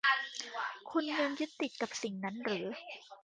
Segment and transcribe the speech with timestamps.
[0.89, 2.65] คุณยังยึดติดกับสิ่งนั้นหรือ